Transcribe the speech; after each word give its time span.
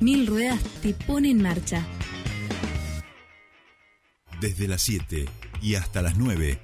Mil 0.00 0.26
Ruedas 0.26 0.62
te 0.82 0.92
pone 0.92 1.30
en 1.30 1.42
marcha. 1.42 1.86
Desde 4.40 4.68
las 4.68 4.82
7 4.82 5.26
y 5.62 5.76
hasta 5.76 6.02
las 6.02 6.18
9, 6.18 6.58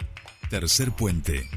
tercer 0.50 0.92
puente. 0.92 1.48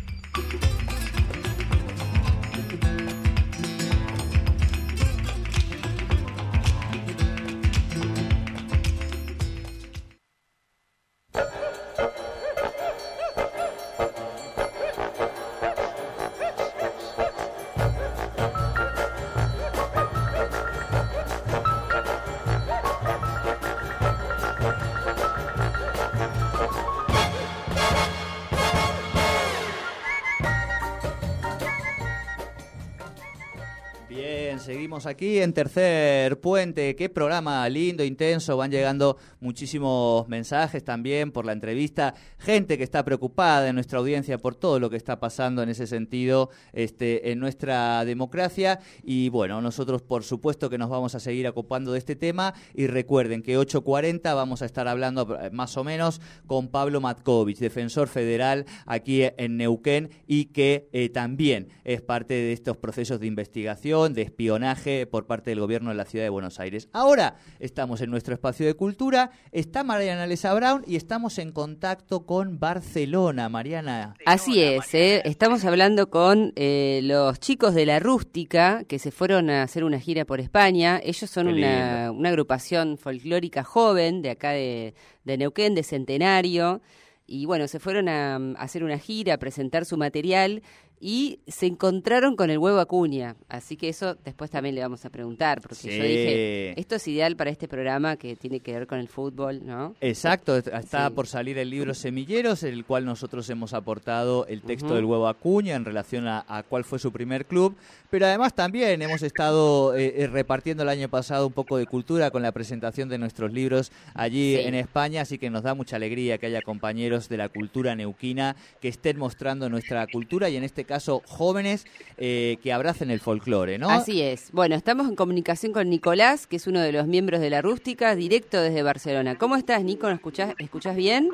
Aquí 35.04 35.40
en 35.40 35.52
Tercer 35.52 36.40
Puente. 36.40 36.96
Qué 36.96 37.10
programa 37.10 37.68
lindo, 37.68 38.02
intenso. 38.02 38.56
Van 38.56 38.72
llegando 38.72 39.18
muchísimos 39.42 40.26
mensajes 40.30 40.86
también 40.86 41.34
por 41.34 41.46
la 41.46 41.52
entrevista. 41.52 42.14
Gente 42.38 42.78
que 42.78 42.86
está 42.86 43.04
preocupada 43.04 43.68
en 43.68 43.76
nuestra 43.76 44.00
audiencia 44.00 44.38
por 44.38 44.56
todo 44.56 44.80
lo 44.80 44.90
que 44.90 44.96
está 44.96 45.20
pasando 45.20 45.62
en 45.62 45.68
ese 45.68 45.86
sentido 45.86 46.50
este, 46.72 47.32
en 47.32 47.40
nuestra 47.40 48.06
democracia. 48.06 48.80
Y 49.04 49.28
bueno, 49.28 49.60
nosotros 49.60 50.02
por 50.02 50.24
supuesto 50.24 50.70
que 50.70 50.78
nos 50.78 50.90
vamos 50.90 51.14
a 51.14 51.20
seguir 51.20 51.46
ocupando 51.50 51.92
de 51.92 52.00
este 52.00 52.16
tema. 52.16 52.54
Y 52.74 52.88
recuerden 52.88 53.42
que 53.42 53.60
8.40 53.60 54.34
vamos 54.34 54.62
a 54.62 54.66
estar 54.66 54.88
hablando 54.88 55.38
eh, 55.42 55.50
más 55.52 55.76
o 55.76 55.84
menos 55.84 56.22
con 56.48 56.70
Pablo 56.70 57.02
Matkovich, 57.02 57.60
defensor 57.60 58.08
federal 58.08 58.66
aquí 58.86 59.24
en 59.24 59.58
Neuquén 59.58 60.12
y 60.26 60.46
que 60.46 60.88
eh, 60.94 61.10
también 61.10 61.68
es 61.84 62.02
parte 62.02 62.34
de 62.34 62.54
estos 62.54 62.78
procesos 62.78 63.20
de 63.20 63.28
investigación, 63.28 64.14
de 64.14 64.22
espionaje 64.22 64.85
por 65.10 65.26
parte 65.26 65.50
del 65.50 65.60
gobierno 65.60 65.90
de 65.90 65.96
la 65.96 66.06
ciudad 66.06 66.26
de 66.26 66.30
Buenos 66.30 66.60
Aires. 66.60 66.90
Ahora 66.94 67.38
estamos 67.60 68.02
en 68.02 68.12
nuestro 68.12 68.36
espacio 68.36 68.68
de 68.68 68.76
cultura, 68.76 69.32
está 69.52 69.84
Mariana 69.84 70.28
Lesa 70.28 70.54
Brown 70.54 70.84
y 70.86 70.96
estamos 70.96 71.40
en 71.40 71.52
contacto 71.52 72.26
con 72.26 72.60
Barcelona, 72.60 73.50
Mariana. 73.50 74.14
Así 74.26 74.62
es, 74.62 74.94
¿eh? 74.94 75.24
estamos 75.26 75.66
hablando 75.66 76.12
con 76.12 76.54
eh, 76.56 77.00
los 77.04 77.40
chicos 77.40 77.74
de 77.74 77.88
la 77.88 78.00
Rústica 78.00 78.84
que 78.88 79.00
se 79.00 79.10
fueron 79.10 79.50
a 79.50 79.64
hacer 79.64 79.84
una 79.84 80.00
gira 80.00 80.26
por 80.26 80.40
España. 80.40 81.02
Ellos 81.04 81.30
son 81.30 81.48
una, 81.48 82.10
agrupación 82.10 82.98
folclórica 82.98 83.64
joven 83.64 84.22
de 84.22 84.30
acá 84.30 84.52
de, 84.52 84.94
de 85.24 85.38
Neuquén, 85.38 85.74
de 85.74 85.82
Centenario 85.82 86.82
y 87.28 87.46
bueno, 87.46 87.68
se 87.68 87.80
fueron 87.80 88.08
a, 88.08 88.36
hacer 88.58 88.84
una 88.84 89.00
gira, 89.00 89.36
a 89.36 89.38
presentar 89.38 89.86
su 89.86 89.98
material 89.98 90.62
y 91.00 91.40
se 91.48 91.66
encontraron 91.66 92.36
con 92.36 92.50
el 92.50 92.58
huevo 92.58 92.80
acuña. 92.80 93.36
Así 93.50 93.76
que 93.78 93.90
eso 93.90 94.16
después 94.24 94.50
también 94.50 94.76
le 94.76 94.82
vamos 94.82 95.06
a 95.06 95.10
preguntar, 95.10 95.62
porque 95.62 95.98
yo 95.98 96.04
dije, 96.04 96.80
esto 96.80 96.96
es 96.96 97.08
ideal 97.08 97.36
para 97.36 97.50
este 97.50 97.68
programa 97.68 98.16
que 98.16 98.36
tiene 98.36 98.60
que 98.60 98.74
ver 98.74 98.88
con 98.88 99.00
el 99.00 99.08
fútbol, 99.08 99.66
¿no? 99.66 99.96
Exacto, 100.02 100.58
está 100.58 101.10
por 101.10 101.28
salir 101.28 101.58
el 101.58 101.70
libro 101.70 101.94
Semilleros, 101.94 102.64
el 102.64 102.86
cual 102.86 103.06
nosotros 103.06 103.50
hemos 103.50 103.74
aportado 103.74 104.46
el 104.48 104.62
texto 104.62 104.96
del 104.96 105.06
huevo 105.06 105.28
acuña 105.28 105.76
en 105.76 105.86
relación 105.86 106.28
a, 106.28 106.64
cuál 106.70 106.84
fue 106.84 107.00
su 107.00 107.12
primer 107.12 107.46
club, 107.46 107.76
pero 108.10 108.26
además 108.26 108.54
también 108.54 109.02
hemos 109.02 109.22
estado 109.22 109.96
eh, 109.96 110.14
eh, 110.18 110.28
repartiendo 110.28 110.84
el 110.84 110.90
año 110.90 111.10
pasado 111.10 111.48
un 111.48 111.54
poco 111.54 111.78
de 111.78 111.86
cultura 111.86 112.32
con 112.32 112.42
la 112.42 112.52
presentación 112.52 113.10
de 113.10 113.18
nuestros 113.18 113.52
libros 113.52 113.92
allí 114.14 114.56
en 114.56 114.76
España, 114.76 115.22
así 115.22 115.38
que 115.38 115.50
nos 115.50 115.64
da 115.64 115.74
mucha 115.74 115.98
alegría 115.98 116.38
que 116.38 116.48
haya 116.48 116.62
compañeros 116.62 117.30
de 117.30 117.38
la 117.38 117.50
cultura 117.50 117.96
neuquina 117.96 118.56
que 118.82 118.88
estén 118.88 119.18
mostrando 119.18 119.70
nuestra 119.70 120.08
cultura 120.08 120.50
y 120.50 120.56
en 120.56 120.64
este 120.64 120.85
caso 120.86 121.22
jóvenes 121.28 121.86
eh, 122.18 122.58
que 122.62 122.74
abracen 122.74 123.12
el 123.12 123.20
folclore, 123.20 123.78
¿no? 123.78 123.90
Así 123.90 124.22
es. 124.22 124.52
Bueno, 124.52 124.76
estamos 124.76 125.08
en 125.08 125.16
comunicación 125.16 125.74
con 125.74 125.90
Nicolás, 125.90 126.48
que 126.48 126.56
es 126.56 126.68
uno 126.68 126.82
de 126.82 126.92
los 126.92 127.08
miembros 127.08 127.42
de 127.42 127.50
la 127.50 127.62
Rústica, 127.62 128.16
directo 128.16 128.62
desde 128.62 128.84
Barcelona. 128.84 129.38
¿Cómo 129.38 129.56
estás, 129.56 129.84
Nico? 129.84 130.08
¿Nos 130.08 130.18
escuchás, 130.18 130.54
escuchás 130.58 130.96
bien? 130.96 131.30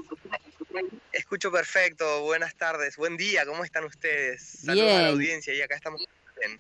Escucho 1.12 1.52
perfecto. 1.52 2.24
Buenas 2.24 2.56
tardes. 2.56 2.98
Buen 2.98 3.18
día. 3.18 3.46
¿Cómo 3.46 3.64
están 3.64 3.84
ustedes? 3.86 4.42
Saludos 4.42 4.92
a 4.92 5.02
la 5.02 5.10
audiencia 5.10 5.54
y 5.54 5.62
acá 5.62 5.76
estamos 5.76 6.02
bien. 6.40 6.60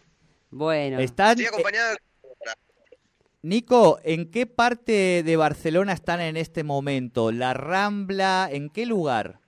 Bueno. 0.50 1.00
¿Están, 1.00 1.32
Estoy 1.32 1.46
acompañado 1.46 1.98
Nico, 3.44 4.00
¿en 4.04 4.30
qué 4.30 4.46
parte 4.46 5.24
de 5.24 5.36
Barcelona 5.36 5.94
están 5.94 6.22
en 6.22 6.38
este 6.38 6.64
momento? 6.64 7.32
¿La 7.32 7.56
Rambla? 7.56 8.48
¿En 8.52 8.70
qué 8.70 8.86
lugar? 8.86 9.40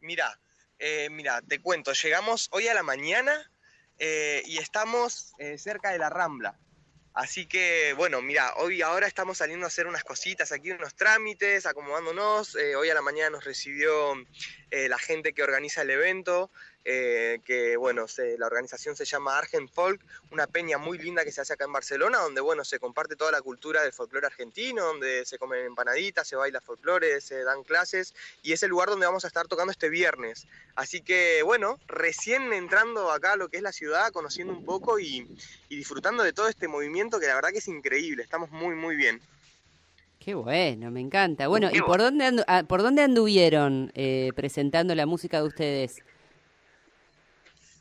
Mira, 0.00 0.36
eh, 0.78 1.08
mira, 1.10 1.42
te 1.42 1.60
cuento, 1.60 1.92
llegamos 1.92 2.48
hoy 2.52 2.68
a 2.68 2.74
la 2.74 2.82
mañana 2.82 3.50
eh, 3.98 4.42
y 4.46 4.58
estamos 4.58 5.32
eh, 5.38 5.58
cerca 5.58 5.90
de 5.90 5.98
la 5.98 6.10
Rambla. 6.10 6.58
Así 7.14 7.46
que, 7.46 7.94
bueno, 7.94 8.20
mira, 8.20 8.52
hoy 8.56 8.82
ahora 8.82 9.06
estamos 9.06 9.38
saliendo 9.38 9.64
a 9.64 9.68
hacer 9.68 9.86
unas 9.86 10.04
cositas 10.04 10.52
aquí, 10.52 10.70
unos 10.70 10.94
trámites, 10.94 11.64
acomodándonos. 11.64 12.54
hoy 12.54 12.90
a 12.90 12.94
la 12.94 13.00
mañana 13.00 13.30
nos 13.30 13.44
recibió 13.44 14.14
la 14.70 14.98
gente 14.98 15.32
que 15.32 15.42
organiza 15.42 15.80
el 15.80 15.90
evento, 15.90 16.50
eh, 16.88 17.40
que 17.44 17.76
bueno, 17.76 18.06
la 18.38 18.46
organización 18.46 18.94
se 18.94 19.04
llama 19.04 19.36
Argent 19.36 19.68
Folk, 19.68 20.00
una 20.30 20.46
peña 20.46 20.78
muy 20.78 20.98
linda 20.98 21.24
que 21.24 21.32
se 21.32 21.40
hace 21.40 21.52
acá 21.52 21.64
en 21.64 21.72
Barcelona, 21.72 22.18
donde 22.18 22.40
bueno, 22.40 22.64
se 22.64 22.78
comparte 22.78 23.16
toda 23.16 23.32
la 23.32 23.42
cultura 23.42 23.82
del 23.82 23.92
folclore 23.92 24.28
argentino, 24.28 24.84
donde 24.84 25.26
se 25.26 25.36
comen 25.36 25.66
empanaditas, 25.66 26.28
se 26.28 26.36
baila 26.36 26.60
folclore, 26.60 27.20
se 27.20 27.42
dan 27.42 27.64
clases, 27.64 28.14
y 28.44 28.52
es 28.52 28.62
el 28.62 28.70
lugar 28.70 28.88
donde 28.88 29.04
vamos 29.04 29.24
a 29.24 29.26
estar 29.26 29.48
tocando 29.48 29.72
este 29.72 29.88
viernes. 29.88 30.46
Así 30.76 31.00
que 31.00 31.42
bueno, 31.42 31.80
recién 31.88 32.52
entrando 32.52 33.10
acá 33.10 33.32
a 33.32 33.36
lo 33.36 33.48
que 33.48 33.56
es 33.56 33.64
la 33.64 33.72
ciudad, 33.72 34.12
conociendo 34.12 34.52
un 34.52 34.64
poco 34.64 35.00
y, 35.00 35.26
disfrutando 35.68 36.22
de 36.22 36.32
todo 36.32 36.48
este 36.48 36.68
movimiento 36.68 37.18
que 37.18 37.26
la 37.26 37.34
verdad 37.34 37.50
que 37.50 37.58
es 37.58 37.66
increíble, 37.66 38.22
estamos 38.22 38.52
muy 38.52 38.76
muy 38.76 38.94
bien. 38.94 39.20
Qué 40.20 40.34
bueno, 40.34 40.92
me 40.92 41.00
encanta. 41.00 41.48
Bueno, 41.48 41.68
¿y 41.72 41.80
por 41.80 41.98
dónde, 41.98 42.44
ah, 42.46 42.62
por 42.66 42.82
dónde 42.82 43.02
anduvieron 43.02 43.90
eh, 43.96 44.30
presentando 44.36 44.94
la 44.94 45.06
música 45.06 45.38
de 45.38 45.48
ustedes? 45.48 46.02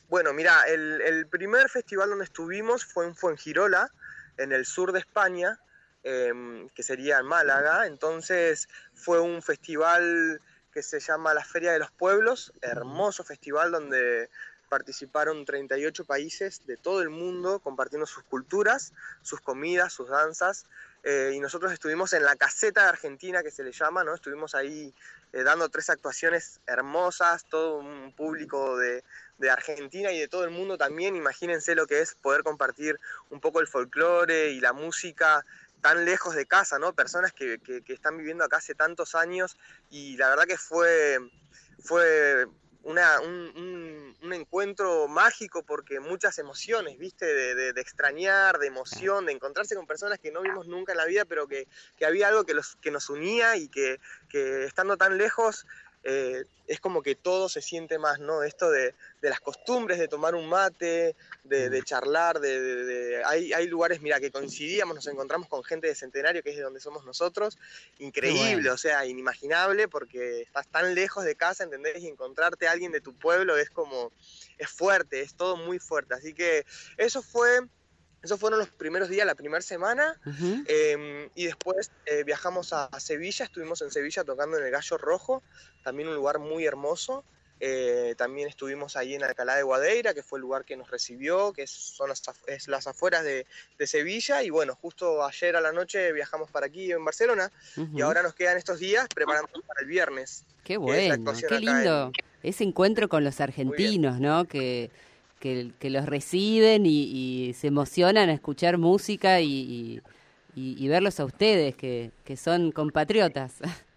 Bueno, 0.07 0.33
mira, 0.33 0.63
el, 0.67 1.27
primer 1.31 1.67
festival 1.69 2.09
donde 2.09 2.25
estuvimos 2.25 2.85
fue 2.85 3.05
en 3.05 3.15
Fuengirola, 3.15 3.91
en 4.37 4.51
el 4.51 4.65
sur 4.65 4.91
de 4.91 4.99
España, 4.99 5.59
em, 6.03 6.69
que 6.69 6.83
sería 6.83 7.17
en 7.17 7.25
Málaga. 7.25 7.87
Entonces 7.87 8.69
fue 8.93 9.19
un 9.19 9.41
festival 9.41 10.41
que 10.71 10.83
se 10.83 10.99
llama 10.99 11.33
la 11.33 11.43
Feria 11.43 11.71
de 11.71 11.79
los 11.79 11.89
Pueblos, 11.91 12.53
hermoso 12.61 13.23
festival 13.23 13.71
donde 13.71 14.29
participaron 14.69 15.45
38 15.45 16.05
países 16.05 16.65
de 16.67 16.77
todo 16.77 17.01
el 17.01 17.09
mundo 17.09 17.59
compartiendo 17.59 18.05
sus 18.05 18.23
culturas, 18.23 18.93
sus 19.21 19.39
comidas, 19.41 19.93
sus 19.93 20.09
danzas. 20.09 20.65
Eh, 21.03 21.33
y 21.35 21.39
nosotros 21.39 21.71
estuvimos 21.71 22.13
en 22.13 22.23
la 22.23 22.35
caseta 22.35 22.83
de 22.83 22.89
Argentina, 22.89 23.41
que 23.41 23.51
se 23.51 23.63
le 23.63 23.71
llama, 23.71 24.03
¿no? 24.03 24.13
Estuvimos 24.13 24.53
ahí 24.55 24.93
eh, 25.33 25.43
dando 25.43 25.69
tres 25.69 25.89
actuaciones 25.89 26.61
hermosas, 26.67 27.45
todo 27.45 27.77
un 27.77 28.11
público 28.13 28.77
de, 28.77 29.03
de 29.37 29.49
Argentina 29.49 30.11
y 30.11 30.19
de 30.19 30.27
todo 30.27 30.43
el 30.43 30.51
mundo 30.51 30.77
también. 30.77 31.15
Imagínense 31.15 31.75
lo 31.75 31.87
que 31.87 32.01
es 32.01 32.15
poder 32.15 32.43
compartir 32.43 32.99
un 33.29 33.39
poco 33.39 33.59
el 33.59 33.67
folclore 33.67 34.51
y 34.51 34.59
la 34.59 34.73
música 34.73 35.45
tan 35.81 36.05
lejos 36.05 36.35
de 36.35 36.45
casa, 36.45 36.79
¿no? 36.79 36.93
Personas 36.93 37.31
que, 37.31 37.59
están 37.87 38.17
viviendo 38.17 38.43
acá 38.43 38.57
hace 38.57 38.73
tantos 38.73 39.13
años 39.13 39.55
y 39.91 40.17
la 40.17 40.29
verdad 40.29 40.45
que 40.45 40.57
fue, 40.57 41.19
fue 41.79 42.47
una, 42.81 43.19
un, 43.21 44.33
encuentro 44.33 45.07
mágico 45.07 45.63
porque 45.63 45.99
muchas 45.99 46.39
emociones, 46.39 46.97
¿viste? 46.97 47.25
De, 47.25 47.69
extrañar, 47.79 48.57
de 48.57 48.65
emoción, 48.65 49.27
de 49.27 49.33
encontrarse 49.33 49.75
con 49.75 49.85
personas 49.85 50.17
que 50.17 50.31
no 50.31 50.41
vimos 50.41 50.67
nunca 50.67 50.93
en 50.93 50.97
la 50.97 51.05
vida, 51.05 51.25
pero 51.25 51.47
que, 51.47 51.67
había 52.03 52.29
algo 52.29 52.45
que, 52.45 52.55
los, 52.55 52.77
que 52.77 52.89
nos 52.89 53.11
unía 53.11 53.55
y 53.55 53.67
que, 53.67 53.99
que 54.27 54.63
estando 54.63 54.97
tan 54.97 55.19
lejos 55.19 55.67
eh, 56.07 56.45
es 56.67 56.79
como 56.79 57.01
que 57.01 57.15
todo 57.15 57.49
se 57.49 57.61
siente 57.61 57.97
más, 57.97 58.19
¿no? 58.19 58.43
Esto 58.43 58.69
de, 58.69 58.93
las 59.21 59.39
costumbres 59.39 59.97
de 59.97 60.07
tomar 60.07 60.35
un 60.35 60.47
mate, 60.47 61.15
de, 61.43 61.83
charlar, 61.83 62.39
de, 62.39 63.23
hay, 63.25 63.53
hay, 63.53 63.67
lugares, 63.67 64.01
mira, 64.01 64.19
que 64.19 64.31
coincidíamos, 64.31 64.95
nos 64.95 65.07
encontramos 65.07 65.47
con 65.47 65.63
gente 65.63 65.87
de 65.87 65.95
Centenario, 65.95 66.43
que 66.43 66.51
es 66.51 66.57
de 66.57 66.61
donde 66.61 66.79
somos 66.79 67.05
nosotros, 67.05 67.57
increíble, 67.97 68.69
o 68.69 68.77
sea, 68.77 69.05
inimaginable, 69.05 69.87
porque 69.87 70.41
estás 70.41 70.67
tan 70.67 70.93
lejos 70.93 71.23
de 71.23 71.35
casa, 71.35 71.63
¿entendés? 71.63 72.01
Y 72.03 72.07
encontrarte 72.07 72.67
a 72.67 72.71
alguien 72.71 72.91
de 72.91 73.01
tu 73.01 73.13
pueblo 73.15 73.57
es 73.57 73.71
como, 73.71 74.11
es 74.59 74.69
fuerte, 74.69 75.21
es 75.21 75.33
todo 75.33 75.57
muy 75.57 75.79
fuerte, 75.79 76.13
así 76.13 76.33
que 76.33 76.65
eso 76.97 77.23
fue 77.23 77.61
esos 78.25 78.39
fueron 78.39 78.59
los 78.59 78.69
primeros 78.69 79.09
días, 79.09 79.25
la 79.25 79.35
primera 79.35 79.61
semana. 79.61 80.19
Em, 80.67 81.29
y 81.35 81.45
después 81.45 81.91
eh, 82.05 82.23
viajamos 82.23 82.73
a, 82.73 82.89
Sevilla, 82.99 83.45
estuvimos 83.45 83.81
en 83.81 83.91
Sevilla 83.91 84.23
tocando 84.23 84.57
en 84.57 84.65
el 84.65 84.71
Gallo 84.71 84.97
Rojo, 84.97 85.43
también 85.83 86.09
un 86.09 86.15
lugar 86.15 86.39
muy 86.39 86.65
hermoso. 86.65 87.23
Eh, 87.61 88.15
también 88.17 88.49
estuvimos 88.49 88.97
ahí 88.97 89.15
en 89.15 89.23
Alcalá 89.23 89.55
de 89.55 89.63
Guadeira, 89.63 90.13
que 90.13 90.23
fue 90.23 90.39
el 90.39 90.41
lugar 90.41 90.65
que 90.65 90.75
nos 90.75 90.91
recibió, 90.91 91.53
que 91.53 91.67
son 91.67 92.09
las, 92.09 92.21
es 92.47 92.67
las 92.67 92.85
afueras 92.85 93.23
de, 93.23 93.45
Sevilla. 93.85 94.43
Y 94.43 94.49
bueno, 94.49 94.75
justo 94.75 95.23
ayer 95.23 95.55
a 95.55 95.61
la 95.61 95.71
noche 95.71 96.11
viajamos 96.11 96.51
para 96.51 96.65
aquí 96.65 96.91
en 96.91 97.05
Barcelona 97.05 97.51
y 97.93 98.01
ahora 98.01 98.23
nos 98.23 98.35
quedan 98.35 98.57
estos 98.57 98.79
días 98.79 99.07
preparándonos 99.13 99.65
para 99.65 99.81
el 99.81 99.87
viernes. 99.87 100.43
Qué 100.63 100.77
bueno, 100.77 101.33
qué 101.47 101.59
lindo 101.59 102.11
ese 102.43 102.63
encuentro 102.63 103.09
con 103.09 103.23
los 103.23 103.41
argentinos, 103.41 104.19
¿no? 104.19 104.45
Que, 104.45 104.91
que, 105.79 105.89
los 105.89 106.05
reciben 106.05 106.85
y, 106.85 107.53
se 107.53 107.67
emocionan 107.67 108.29
a 108.29 108.33
escuchar 108.33 108.77
música 108.77 109.41
y, 109.41 110.01
y 110.55 110.87
verlos 110.87 111.19
a 111.19 111.25
ustedes, 111.25 111.75
que, 111.75 112.11
que 112.23 112.37
son 112.37 112.71
compatriotas. 112.71 113.55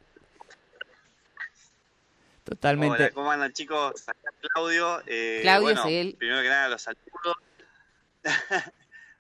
Totalmente. 2.49 2.97
Hola, 2.97 3.11
¿cómo 3.11 3.31
andan 3.31 3.53
chicos? 3.53 4.07
Claudio. 4.41 5.03
Eh, 5.07 5.41
Claudio, 5.43 5.83
Primero 6.17 6.41
que 6.41 6.49
nada, 6.49 6.69
los 6.71 6.81
saludo. 6.81 7.37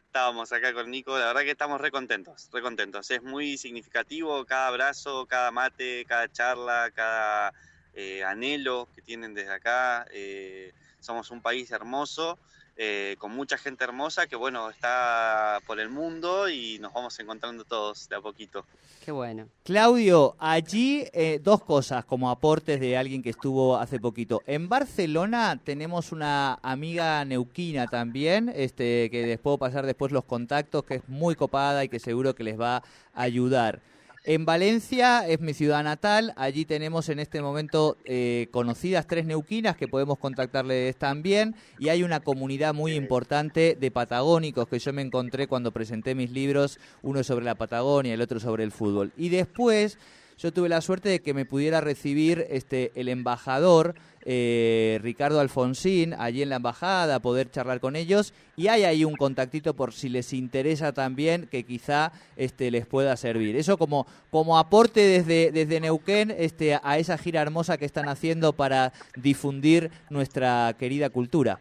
Estábamos 0.07 0.51
acá 0.51 0.73
con 0.73 0.91
Nico, 0.91 1.19
la 1.19 1.27
verdad 1.27 1.43
que 1.43 1.51
estamos 1.51 1.79
re 1.79 1.91
contentos, 1.91 2.49
re 2.51 2.63
contentos. 2.63 3.11
Es 3.11 3.23
muy 3.23 3.59
significativo 3.59 4.47
cada 4.47 4.69
abrazo, 4.69 5.27
cada 5.27 5.51
mate, 5.51 6.07
cada 6.07 6.33
charla, 6.33 6.91
cada 6.95 7.53
eh, 7.93 8.25
anhelo 8.25 8.89
que 8.95 9.03
tienen 9.03 9.35
desde 9.35 9.53
acá. 9.53 10.07
Eh, 10.11 10.73
somos 11.09 11.31
un 11.31 11.41
país 11.41 11.71
hermoso 11.71 12.39
eh, 12.77 13.17
con 13.19 13.35
mucha 13.35 13.57
gente 13.57 13.83
hermosa 13.83 14.27
que, 14.27 14.37
bueno, 14.37 14.69
está 14.69 15.59
por 15.67 15.81
el 15.81 15.89
mundo 15.89 16.49
y 16.51 16.79
nos 16.79 16.93
vamos 16.93 17.19
encontrando 17.19 17.65
todos 17.65 18.09
de 18.09 18.15
a 18.15 18.21
poquito. 18.21 18.65
Qué 19.05 19.11
bueno. 19.11 19.49
Claudio, 19.65 20.37
allí 20.39 21.05
eh, 21.13 21.41
dos 21.43 21.65
cosas 21.65 22.05
como 22.05 22.31
aportes 22.31 22.79
de 22.79 22.97
alguien 22.97 23.23
que 23.23 23.31
estuvo 23.31 23.77
hace 23.79 23.99
poquito. 23.99 24.43
En 24.47 24.69
Barcelona 24.69 25.59
tenemos 25.65 26.13
una 26.13 26.61
amiga 26.63 27.25
neuquina 27.25 27.87
también, 27.89 28.53
este, 28.55 29.09
que 29.11 29.27
les 29.27 29.41
puedo 29.41 29.57
pasar 29.57 29.87
después 29.87 30.13
los 30.13 30.25
contactos, 30.25 30.85
que 30.85 30.97
es 30.97 31.09
muy 31.09 31.35
copada 31.35 31.83
y 31.83 31.89
que 31.89 31.99
seguro 31.99 32.35
que 32.35 32.45
les 32.45 32.61
va 32.61 32.77
a 32.77 32.83
ayudar. 33.15 33.81
En 34.29 34.45
Valencia 34.45 35.27
es 35.27 35.41
mi 35.41 35.55
ciudad 35.55 35.83
natal, 35.83 36.35
allí 36.37 36.67
tenemos 36.67 37.09
en 37.09 37.19
este 37.19 37.41
momento 37.41 37.97
eh, 38.05 38.49
conocidas 38.51 39.07
tres 39.07 39.25
neuquinas 39.25 39.75
que 39.75 39.89
podemos 39.89 40.19
contactarles 40.19 40.97
también 40.97 41.55
y 41.79 41.89
hay 41.89 42.03
una 42.03 42.21
comunidad 42.21 42.75
muy 42.75 42.93
importante 42.93 43.75
de 43.81 43.91
patagónicos 43.91 44.69
que 44.69 44.81
yo 44.81 44.93
me 44.93 45.01
encontré 45.01 45.47
cuando 45.47 45.73
presenté 45.73 46.15
mis 46.15 46.31
libros, 46.31 46.79
uno 47.01 47.25
sobre 47.25 47.47
la 47.47 47.55
Patagonia, 47.55 48.13
el 48.13 48.21
otro 48.21 48.39
sobre 48.39 48.65
el 48.65 48.71
fútbol. 48.71 49.13
Y 49.17 49.31
después 49.31 49.97
yo 50.39 50.53
tuve 50.53 50.69
la 50.69 50.81
suerte 50.81 51.09
de 51.09 51.21
que 51.21 51.35
me 51.35 51.45
pudiera 51.45 51.81
recibir 51.81 52.47
este 52.49 52.93
el 52.95 53.09
embajador 53.09 53.97
eh, 54.25 54.99
Ricardo 55.03 55.41
Alfonsín 55.41 56.15
allí 56.15 56.43
en 56.43 56.51
la 56.51 56.57
embajada, 56.57 57.19
poder 57.19 57.51
charlar 57.51 57.81
con 57.81 57.97
ellos 57.97 58.33
y 58.57 58.69
hay 58.69 58.85
ahí 58.85 59.05
un 59.05 59.17
contactito 59.17 59.75
por 59.75 59.93
si 59.93 60.09
les 60.09 60.33
interesa 60.33 60.93
también 60.93 61.49
que 61.49 61.65
quizá 61.65 62.13
este 62.37 62.71
les 62.71 62.87
pueda 62.87 63.17
servir. 63.17 63.57
Eso 63.57 63.79
como 63.79 64.07
como 64.31 64.59
aporte 64.59 65.01
desde 65.01 65.51
desde 65.51 65.81
Neuquén 65.81 66.31
este 66.31 66.79
a 66.81 66.99
esa 66.99 67.19
gira 67.19 67.43
hermosa 67.43 67.77
que 67.77 67.85
están 67.85 68.09
haciendo 68.09 68.53
para 68.53 68.93
difundir 69.17 69.91
nuestra 70.09 70.75
querida 70.79 71.11
cultura. 71.11 71.61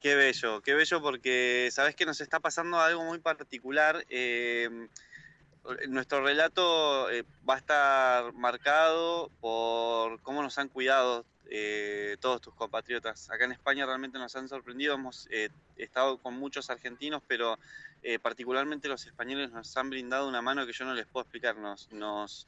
Qué 0.00 0.14
bello, 0.14 0.60
qué 0.60 0.74
bello 0.74 1.02
porque 1.02 1.68
sabes 1.72 1.96
que 1.96 2.06
nos 2.06 2.20
está 2.20 2.38
pasando 2.38 2.78
algo 2.78 3.04
muy 3.04 3.18
particular. 3.18 4.04
Eh, 4.08 4.88
nuestro 5.88 6.22
relato 6.22 7.10
eh, 7.10 7.24
va 7.48 7.54
a 7.54 7.58
estar 7.58 8.32
marcado 8.34 9.30
por 9.40 10.20
cómo 10.22 10.42
nos 10.42 10.58
han 10.58 10.68
cuidado 10.68 11.24
eh, 11.50 12.16
todos 12.20 12.40
tus 12.40 12.54
compatriotas. 12.54 13.30
Acá 13.30 13.44
en 13.44 13.52
España 13.52 13.86
realmente 13.86 14.18
nos 14.18 14.34
han 14.36 14.48
sorprendido, 14.48 14.94
hemos 14.94 15.28
eh, 15.30 15.50
estado 15.76 16.18
con 16.18 16.34
muchos 16.34 16.70
argentinos, 16.70 17.22
pero 17.26 17.58
particularmente 18.22 18.88
los 18.88 19.04
españoles 19.06 19.50
nos 19.50 19.76
han 19.76 19.90
brindado 19.90 20.28
una 20.28 20.40
mano 20.40 20.64
que 20.64 20.72
yo 20.72 20.84
no 20.84 20.94
les 20.94 21.04
puedo 21.06 21.24
explicar, 21.24 21.56
nos, 21.56 21.90
nos 21.90 22.46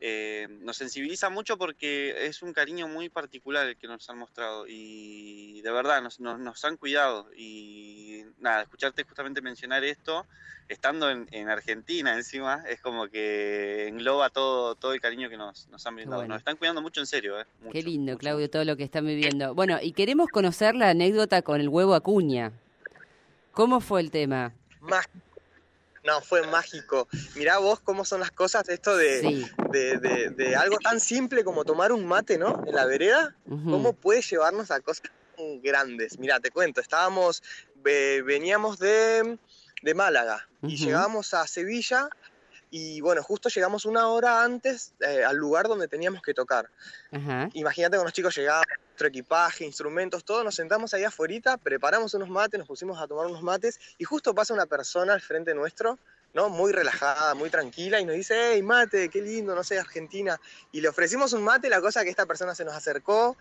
eh, 0.00 0.48
nos 0.60 0.76
sensibiliza 0.76 1.30
mucho 1.30 1.56
porque 1.56 2.26
es 2.26 2.42
un 2.42 2.52
cariño 2.52 2.88
muy 2.88 3.08
particular 3.08 3.66
el 3.66 3.76
que 3.76 3.86
nos 3.86 4.08
han 4.10 4.18
mostrado 4.18 4.66
y 4.66 5.60
de 5.62 5.70
verdad 5.70 6.02
nos, 6.02 6.20
nos, 6.20 6.64
han 6.64 6.76
cuidado 6.76 7.28
y 7.36 8.24
nada, 8.38 8.62
escucharte 8.62 9.04
justamente 9.04 9.40
mencionar 9.40 9.84
esto, 9.84 10.26
estando 10.68 11.10
en, 11.10 11.48
Argentina 11.48 12.14
encima, 12.14 12.64
es 12.68 12.80
como 12.80 13.08
que 13.08 13.88
engloba 13.88 14.30
todo, 14.30 14.74
todo 14.74 14.92
el 14.92 15.00
cariño 15.00 15.28
que 15.28 15.36
nos, 15.36 15.68
nos 15.68 15.86
han 15.86 15.94
brindado. 15.94 16.26
Nos 16.26 16.38
están 16.38 16.56
cuidando 16.56 16.82
mucho 16.82 17.00
en 17.00 17.06
serio. 17.06 17.40
Eh, 17.40 17.44
Qué 17.72 17.82
lindo, 17.82 18.18
Claudio, 18.18 18.50
todo 18.50 18.64
lo 18.64 18.76
que 18.76 18.84
están 18.84 19.06
viviendo. 19.06 19.54
Bueno, 19.54 19.78
y 19.80 19.92
queremos 19.92 20.28
conocer 20.28 20.74
la 20.74 20.90
anécdota 20.90 21.42
con 21.42 21.60
el 21.60 21.68
huevo 21.68 21.94
acuña. 21.94 22.52
¿Cómo 23.52 23.80
fue 23.80 24.00
el 24.00 24.10
tema? 24.10 24.52
Más 24.80 25.06
no, 26.04 26.20
fue 26.20 26.46
mágico. 26.46 27.08
Mirá 27.34 27.58
vos 27.58 27.80
cómo 27.80 28.04
son 28.04 28.20
las 28.20 28.30
cosas, 28.30 28.68
esto 28.68 28.96
de, 28.96 29.48
de, 30.36 30.56
algo 30.56 30.76
tan 30.78 31.00
simple 31.00 31.44
como 31.44 31.64
tomar 31.64 31.92
un 31.92 32.06
mate, 32.06 32.38
¿no? 32.38 32.62
En 32.66 32.74
la 32.74 32.84
vereda, 32.84 33.34
cómo 33.48 33.94
puede 33.94 34.20
llevarnos 34.20 34.70
a 34.70 34.80
cosas 34.80 35.10
grandes. 35.62 36.18
Mirá, 36.18 36.40
te 36.40 36.50
cuento, 36.50 36.80
estábamos, 36.80 37.42
veníamos 37.82 38.78
de, 38.78 39.38
Málaga 39.94 40.48
y 40.62 40.76
llegábamos 40.76 41.34
a 41.34 41.46
Sevilla 41.46 42.08
y 42.76 43.00
bueno, 43.00 43.22
justo 43.22 43.48
llegamos 43.48 43.84
una 43.84 44.08
hora 44.08 44.42
antes 44.42 44.94
eh, 44.98 45.22
al 45.22 45.36
lugar 45.36 45.68
donde 45.68 45.86
teníamos 45.86 46.20
que 46.22 46.34
tocar. 46.34 46.68
Imagínate 47.52 47.96
con 47.96 48.04
los 48.04 48.12
chicos 48.12 48.34
llegábamos, 48.34 48.66
nuestro 48.88 49.06
equipaje, 49.06 49.64
instrumentos, 49.64 50.24
todo, 50.24 50.42
nos 50.42 50.56
sentamos 50.56 50.92
ahí 50.92 51.04
afuera, 51.04 51.56
preparamos 51.56 52.14
unos 52.14 52.28
mates, 52.28 52.58
nos 52.58 52.66
pusimos 52.66 53.00
a 53.00 53.06
tomar 53.06 53.26
unos 53.26 53.42
mates 53.42 53.78
y 53.96 54.02
justo 54.02 54.34
pasa 54.34 54.54
una 54.54 54.66
persona 54.66 55.12
al 55.12 55.20
frente 55.20 55.54
nuestro, 55.54 56.00
¿no? 56.32 56.48
Muy 56.48 56.72
relajada, 56.72 57.34
muy 57.34 57.48
tranquila 57.48 58.00
y 58.00 58.04
nos 58.04 58.16
dice, 58.16 58.54
hey, 58.54 58.62
mate, 58.64 59.08
qué 59.08 59.22
lindo, 59.22 59.54
no 59.54 59.62
sé, 59.62 59.78
Argentina. 59.78 60.40
Y 60.72 60.80
le 60.80 60.88
ofrecimos 60.88 61.32
un 61.32 61.44
mate, 61.44 61.68
la 61.68 61.80
cosa 61.80 62.02
que 62.02 62.10
esta 62.10 62.26
persona 62.26 62.56
se 62.56 62.64
nos 62.64 62.74
acercó, 62.74 63.36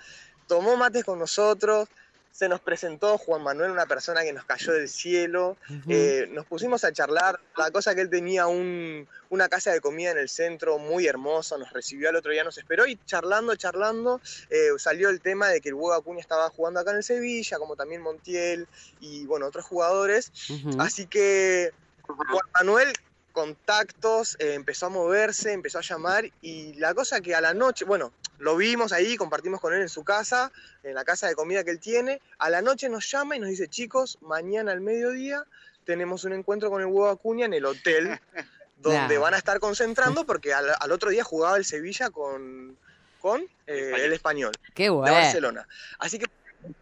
tomó 0.46 0.76
mates 0.76 1.04
con 1.04 1.18
nosotros, 1.18 1.90
se 2.34 2.50
nos 2.50 2.60
presentó 2.62 3.20
Juan 3.20 3.44
Manuel, 3.44 3.70
una 3.70 3.86
persona 3.86 4.24
que 4.24 4.34
nos 4.34 4.44
cayó 4.44 4.74
del 4.74 4.90
cielo, 4.90 5.56
eh, 5.88 6.28
nos 6.32 6.48
pusimos 6.48 6.84
a 6.84 6.92
charlar, 6.92 7.40
la 7.56 7.70
cosa 7.70 7.94
que 7.94 8.02
él 8.02 8.10
tenía 8.10 8.48
una 8.48 9.50
casa 9.50 9.72
de 9.72 9.80
comida 9.80 10.10
en 10.10 10.18
el 10.18 10.30
centro 10.30 10.80
muy 10.80 11.06
hermosa, 11.06 11.60
nos 11.60 11.72
recibió 11.72 12.10
al 12.10 12.16
otro 12.16 12.32
día, 12.32 12.44
nos 12.44 12.58
esperó 12.58 12.88
y 12.88 13.00
charlando, 13.06 13.56
charlando, 13.56 14.20
eh, 14.50 14.70
salió 14.78 15.10
el 15.10 15.22
tema 15.22 15.50
de 15.50 15.62
que 15.62 15.70
el 15.70 15.76
Hugo 15.76 15.94
Acuña 15.94 16.22
estaba 16.22 16.50
jugando 16.50 16.80
acá 16.80 16.90
en 16.90 16.98
el 16.98 17.04
Sevilla, 17.04 17.60
como 17.60 17.76
también 17.76 18.02
Montiel 18.02 18.68
y 19.00 19.28
bueno, 19.28 19.46
otros 19.46 19.66
jugadores, 19.66 20.32
así 20.80 21.06
que 21.06 21.72
Juan 22.08 22.50
Manuel 22.56 22.94
contactos, 23.34 24.38
eh, 24.40 24.54
empezó 24.54 24.86
a 24.86 24.90
moverse, 24.90 25.52
empezó 25.52 25.80
a 25.80 25.82
llamar 25.82 26.32
y 26.42 26.74
la 26.76 26.94
cosa 26.94 27.20
que 27.20 27.36
a 27.36 27.42
la 27.42 27.54
noche, 27.54 27.84
bueno, 27.84 28.14
lo 28.40 28.56
vimos 28.56 28.94
ahí, 28.94 29.18
compartimos 29.18 29.60
con 29.60 29.74
él 29.74 29.82
en 29.82 29.90
su 29.90 30.04
casa, 30.04 30.52
en 30.84 30.94
la 30.94 31.04
casa 31.04 31.28
de 31.28 31.36
comida 31.36 31.64
que 31.64 31.72
él 31.72 31.80
tiene, 31.80 32.22
a 32.38 32.50
la 32.50 32.62
noche 32.62 32.88
nos 32.88 33.10
llama 33.12 33.36
y 33.36 33.40
nos 33.40 33.50
dice, 33.50 33.68
chicos, 33.68 34.20
mañana 34.22 34.72
al 34.72 34.82
mediodía 34.82 35.44
tenemos 35.84 36.24
un 36.24 36.34
encuentro 36.34 36.70
con 36.70 36.82
el 36.82 36.88
huevo 36.88 37.10
Acuña 37.10 37.46
en 37.46 37.54
el 37.54 37.66
hotel, 37.66 38.20
donde 38.78 39.18
van 39.18 39.34
a 39.34 39.38
estar 39.38 39.60
concentrando 39.60 40.26
porque 40.26 40.54
al, 40.54 40.92
otro 40.92 41.10
día 41.10 41.24
jugaba 41.24 41.58
el 41.58 41.66
Sevilla 41.66 42.10
con, 42.10 42.78
con 43.20 43.42
eh, 43.68 43.94
el 43.98 44.14
español. 44.14 44.54
Qué 44.74 44.84
de 44.84 44.90
Barcelona. 44.90 45.68
Así 46.00 46.20
que 46.20 46.28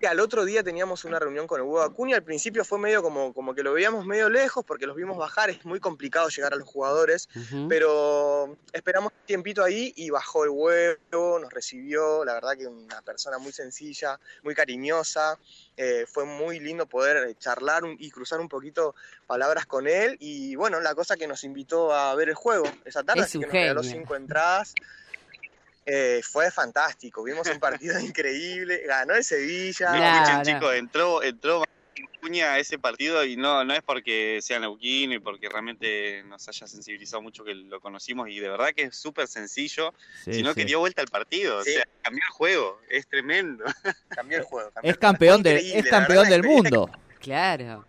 al 0.07 0.19
otro 0.19 0.45
día 0.45 0.63
teníamos 0.63 1.05
una 1.05 1.19
reunión 1.19 1.47
con 1.47 1.59
el 1.59 1.65
huevo 1.65 1.81
Acuña. 1.81 2.15
Al 2.15 2.23
principio 2.23 2.65
fue 2.65 2.79
medio 2.79 3.01
como, 3.01 3.33
como 3.33 3.53
que 3.53 3.63
lo 3.63 3.73
veíamos 3.73 4.05
medio 4.05 4.29
lejos 4.29 4.63
porque 4.65 4.85
los 4.85 4.95
vimos 4.95 5.17
bajar. 5.17 5.49
Es 5.49 5.65
muy 5.65 5.79
complicado 5.79 6.29
llegar 6.29 6.53
a 6.53 6.55
los 6.55 6.67
jugadores. 6.67 7.29
Pero 7.69 8.57
esperamos 8.73 9.11
un 9.11 9.25
tiempito 9.25 9.63
ahí 9.63 9.93
y 9.95 10.09
bajó 10.09 10.43
el 10.43 10.49
huevo, 10.51 11.39
nos 11.39 11.51
recibió. 11.51 12.25
La 12.25 12.33
verdad 12.33 12.57
que 12.57 12.67
una 12.67 13.01
persona 13.01 13.37
muy 13.37 13.51
sencilla, 13.51 14.19
muy 14.43 14.55
cariñosa. 14.55 15.37
Eh, 15.77 16.05
fue 16.07 16.25
muy 16.25 16.59
lindo 16.59 16.85
poder 16.85 17.35
charlar 17.37 17.83
y 17.97 18.11
cruzar 18.11 18.39
un 18.39 18.49
poquito 18.49 18.95
palabras 19.27 19.65
con 19.65 19.87
él. 19.87 20.17
Y 20.19 20.55
bueno, 20.55 20.79
la 20.79 20.95
cosa 20.95 21.15
que 21.15 21.27
nos 21.27 21.43
invitó 21.43 21.93
a 21.93 22.13
ver 22.15 22.29
el 22.29 22.35
juego 22.35 22.65
esa 22.85 23.03
tarde, 23.03 23.21
así 23.21 23.39
que 23.39 23.45
nos 23.45 23.53
regaló 23.53 23.83
cinco 23.83 24.15
entradas. 24.15 24.73
Eh, 25.85 26.21
fue 26.23 26.51
fantástico, 26.51 27.23
vimos 27.23 27.47
un 27.47 27.59
partido 27.59 27.99
increíble, 27.99 28.83
ganó 28.85 29.15
el 29.15 29.23
Sevilla. 29.23 30.41
chicos, 30.43 30.75
entró, 30.75 31.23
entró 31.23 31.63
Cuña 32.21 32.53
a 32.53 32.59
ese 32.59 32.77
partido 32.77 33.25
y 33.25 33.35
no, 33.35 33.63
no 33.63 33.73
es 33.73 33.81
porque 33.81 34.39
sea 34.41 34.59
neuquino 34.59 35.15
y 35.15 35.19
porque 35.19 35.49
realmente 35.49 36.23
nos 36.23 36.47
haya 36.47 36.67
sensibilizado 36.67 37.21
mucho 37.21 37.43
que 37.43 37.55
lo 37.55 37.79
conocimos 37.81 38.29
y 38.29 38.39
de 38.39 38.47
verdad 38.47 38.69
que 38.75 38.83
es 38.83 38.95
súper 38.95 39.27
sencillo, 39.27 39.93
sino 40.23 40.53
que 40.53 40.65
dio 40.65 40.79
vuelta 40.79 41.01
al 41.01 41.07
partido, 41.07 41.57
o 41.57 41.63
sea, 41.63 41.83
cambió 42.01 42.23
el 42.23 42.31
juego, 42.31 42.81
es 42.89 43.07
tremendo. 43.07 43.65
Cambió 44.09 44.37
el 44.37 44.43
juego. 44.43 44.71
es 44.83 44.97
campeón, 44.97 45.41
de, 45.41 45.79
es 45.79 45.85
campeón 45.87 46.29
del 46.29 46.43
mundo. 46.43 46.89
Claro. 47.19 47.85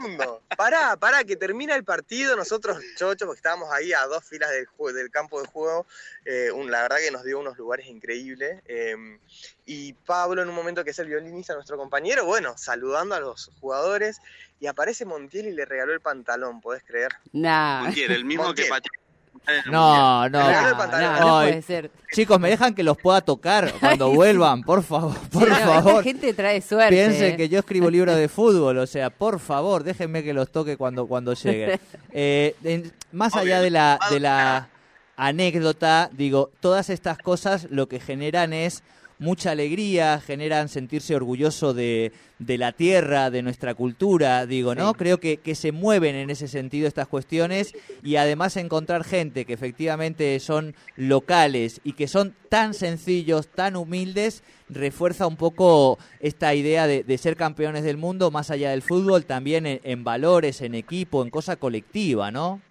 Segundo. 0.00 0.42
Pará, 0.56 0.96
pará, 0.96 1.24
que 1.24 1.36
termina 1.36 1.74
el 1.74 1.84
partido. 1.84 2.36
Nosotros, 2.36 2.78
chocho, 2.96 3.24
porque 3.24 3.38
estábamos 3.38 3.72
ahí 3.72 3.92
a 3.92 4.04
dos 4.06 4.24
filas 4.24 4.50
del, 4.50 4.66
del 4.94 5.10
campo 5.10 5.40
de 5.40 5.48
juego. 5.48 5.86
Eh, 6.24 6.50
la 6.68 6.82
verdad 6.82 6.98
que 6.98 7.10
nos 7.10 7.24
dio 7.24 7.38
unos 7.38 7.56
lugares 7.56 7.86
increíbles. 7.86 8.60
Em, 8.66 9.18
y 9.64 9.94
Pablo, 9.94 10.42
en 10.42 10.48
un 10.48 10.54
momento 10.54 10.84
que 10.84 10.90
es 10.90 10.98
el 10.98 11.08
violinista, 11.08 11.54
nuestro 11.54 11.78
compañero, 11.78 12.26
bueno, 12.26 12.58
saludando 12.58 13.14
a 13.14 13.20
los 13.20 13.50
jugadores. 13.60 14.20
Y 14.58 14.66
aparece 14.66 15.06
Montiel 15.06 15.46
y 15.46 15.52
le 15.52 15.64
regaló 15.64 15.94
el 15.94 16.00
pantalón, 16.00 16.60
¿podés 16.60 16.82
creer? 16.84 17.12
Nah. 17.32 17.84
Montiel, 17.84 18.12
el 18.12 18.24
mismo 18.24 18.52
que 18.52 18.66
Patrick. 18.66 19.00
No, 19.66 20.28
no, 20.28 20.50
no, 20.50 21.30
puede 21.40 21.62
ser. 21.62 21.90
Chicos, 22.12 22.38
me 22.38 22.50
dejan 22.50 22.74
que 22.74 22.82
los 22.82 22.96
pueda 22.96 23.20
tocar 23.20 23.72
cuando 23.80 24.10
vuelvan, 24.10 24.62
por 24.62 24.82
favor, 24.82 25.16
por 25.30 25.48
favor. 25.48 25.96
La 25.96 26.02
gente 26.02 26.34
trae 26.34 26.60
suerte. 26.60 26.94
Piensen 26.94 27.36
que 27.36 27.48
yo 27.48 27.58
escribo 27.60 27.90
libros 27.90 28.16
de 28.16 28.28
fútbol, 28.28 28.78
o 28.78 28.86
sea, 28.86 29.10
por 29.10 29.40
favor, 29.40 29.82
déjenme 29.82 30.22
que 30.22 30.32
los 30.32 30.50
toque 30.50 30.76
cuando 30.76 31.06
cuando 31.06 31.34
lleguen. 31.34 31.80
Eh, 32.12 32.90
más 33.12 33.36
allá 33.36 33.60
de 33.60 33.70
la 33.70 33.98
de 34.10 34.18
la 34.18 34.68
anécdota, 35.16 36.10
digo, 36.12 36.50
todas 36.60 36.90
estas 36.90 37.18
cosas 37.18 37.68
lo 37.70 37.88
que 37.88 38.00
generan 38.00 38.52
es 38.52 38.82
mucha 39.20 39.52
alegría, 39.52 40.20
generan 40.20 40.68
sentirse 40.68 41.14
orgulloso 41.14 41.74
de, 41.74 42.10
de 42.38 42.58
la 42.58 42.72
tierra, 42.72 43.30
de 43.30 43.42
nuestra 43.42 43.74
cultura, 43.74 44.46
digo, 44.46 44.74
¿no? 44.74 44.94
Creo 44.94 45.20
que, 45.20 45.36
que 45.36 45.54
se 45.54 45.72
mueven 45.72 46.16
en 46.16 46.30
ese 46.30 46.48
sentido 46.48 46.88
estas 46.88 47.06
cuestiones 47.06 47.74
y 48.02 48.16
además 48.16 48.56
encontrar 48.56 49.04
gente 49.04 49.44
que 49.44 49.52
efectivamente 49.52 50.40
son 50.40 50.74
locales 50.96 51.82
y 51.84 51.92
que 51.92 52.08
son 52.08 52.34
tan 52.48 52.72
sencillos, 52.72 53.48
tan 53.48 53.76
humildes, 53.76 54.42
refuerza 54.70 55.26
un 55.26 55.36
poco 55.36 55.98
esta 56.20 56.54
idea 56.54 56.86
de, 56.86 57.04
de 57.04 57.18
ser 57.18 57.36
campeones 57.36 57.84
del 57.84 57.98
mundo 57.98 58.30
más 58.30 58.50
allá 58.50 58.70
del 58.70 58.82
fútbol, 58.82 59.26
también 59.26 59.66
en, 59.66 59.80
en 59.84 60.02
valores, 60.02 60.62
en 60.62 60.74
equipo, 60.74 61.22
en 61.22 61.30
cosa 61.30 61.56
colectiva, 61.56 62.30
¿no? 62.30 62.62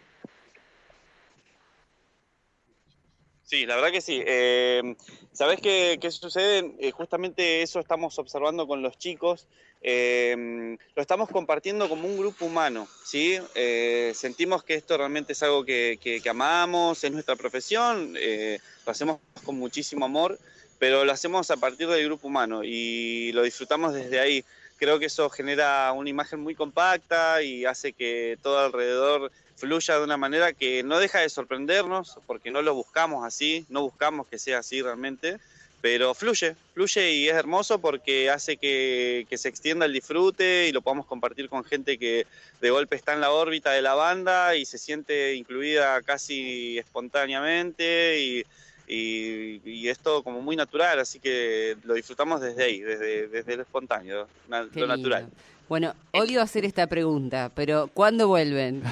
Sí, 3.50 3.66
la 3.66 3.78
verdad 3.78 3.92
que 3.92 4.02
sí. 4.02 4.22
Eh, 4.28 4.96
¿Sabés 5.34 5.60
qué, 5.60 5.98
qué 6.00 6.12
sucede? 6.12 6.76
Eh, 6.78 6.92
justamente 6.92 7.64
eso 7.64 7.80
estamos 7.80 8.20
observando 8.20 8.68
con 8.68 8.84
los 8.84 8.96
chicos. 9.00 9.48
Eh, 9.82 10.78
lo 10.96 11.02
estamos 11.02 11.30
compartiendo 11.30 11.90
como 11.90 12.08
un 12.08 12.16
grupo 12.16 12.46
humano, 12.46 12.88
¿sí? 13.04 13.40
Eh, 13.56 14.12
sentimos 14.14 14.64
que 14.64 14.76
esto 14.76 14.96
realmente 15.00 15.34
es 15.34 15.42
algo 15.42 15.66
que, 15.66 15.98
que, 16.00 16.22
que 16.22 16.30
amamos, 16.30 17.04
es 17.04 17.12
nuestra 17.12 17.36
profesión, 17.36 18.16
eh, 18.20 18.60
lo 18.86 18.92
hacemos 18.92 19.20
con 19.44 19.58
muchísimo 19.58 20.06
amor, 20.06 20.38
pero 20.78 21.04
lo 21.04 21.12
hacemos 21.12 21.50
a 21.50 21.58
partir 21.58 21.88
del 21.88 22.06
grupo 22.06 22.28
humano 22.28 22.64
y 22.64 23.32
lo 23.32 23.42
disfrutamos 23.42 23.96
desde 23.96 24.20
ahí. 24.20 24.46
Creo 24.78 25.00
que 25.00 25.08
eso 25.08 25.28
genera 25.32 25.92
una 25.94 26.10
imagen 26.12 26.40
muy 26.40 26.54
compacta 26.54 27.42
y 27.42 27.66
hace 27.66 27.94
que 27.94 28.38
todo 28.44 28.60
alrededor 28.60 29.32
fluya 29.60 29.98
de 29.98 30.04
una 30.04 30.18
manera 30.18 30.54
que 30.54 30.84
no 30.84 31.00
deja 31.00 31.20
de 31.20 31.30
sorprendernos, 31.30 32.18
porque 32.26 32.50
no 32.50 32.62
lo 32.62 32.74
buscamos 32.74 33.26
así, 33.26 33.66
no 33.70 33.82
buscamos 33.82 34.28
que 34.28 34.40
sea 34.40 34.60
así 34.60 34.82
realmente, 34.82 35.38
pero 35.82 36.14
fluye, 36.14 36.56
fluye 36.74 37.12
y 37.14 37.30
es 37.30 37.36
hermoso 37.36 37.80
porque 37.80 38.30
hace 38.30 38.58
que, 38.58 39.26
que, 39.30 39.38
se 39.38 39.48
extienda 39.48 39.86
el 39.86 39.94
disfrute 39.94 40.68
y 40.68 40.72
lo 40.72 40.82
podamos 40.82 41.06
compartir 41.06 41.48
con 41.48 41.64
gente 41.64 41.98
que 41.98 42.26
de 42.60 42.70
golpe 42.70 42.96
está 42.96 43.14
en 43.14 43.22
la 43.22 43.32
órbita 43.32 43.72
de 43.72 43.82
la 43.82 43.94
banda 43.94 44.56
y 44.56 44.66
se 44.66 44.78
siente 44.78 45.36
incluida 45.36 46.02
casi 46.02 46.78
espontáneamente 46.78 48.20
y, 48.20 48.46
y, 48.88 49.62
y 49.64 49.88
es 49.88 50.00
todo 50.00 50.24
como 50.24 50.42
muy 50.42 50.56
natural, 50.56 51.00
así 51.00 51.20
que 51.20 51.78
lo 51.84 51.94
disfrutamos 51.94 52.42
desde 52.42 52.64
ahí, 52.64 52.80
desde, 52.80 53.28
desde 53.28 53.56
lo 53.56 53.62
espontáneo, 53.62 54.28
Qué 54.74 54.80
lo 54.82 54.96
lindo. 54.96 55.30
Bueno, 55.70 55.94
odio 56.14 56.42
hacer 56.42 56.66
esta 56.66 56.88
pregunta, 56.88 57.52
pero 57.54 57.88
¿cuándo 57.94 58.28
vuelven? 58.28 58.84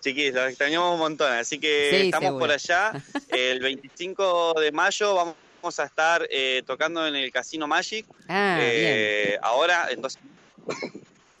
Chiquis, 0.00 0.32
los 0.32 0.48
extrañamos 0.48 0.94
un 0.94 0.98
montón, 1.00 1.30
así 1.32 1.58
que 1.58 1.88
Sí, 1.90 1.96
estamos 2.06 2.28
seguro. 2.28 2.40
por 2.44 2.50
allá. 2.52 2.92
El 3.28 3.60
25 3.60 4.54
de 4.60 4.72
mayo 4.72 5.14
vamos 5.14 5.78
a 5.78 5.84
estar 5.84 6.26
eh, 6.30 6.62
tocando 6.66 7.06
en 7.06 7.16
el 7.16 7.30
Casino 7.30 7.66
Magic. 7.66 8.06
Ah, 8.28 8.56
bien. 8.58 8.70
eh, 8.72 9.38
ahora, 9.42 9.88
entonces, 9.90 10.20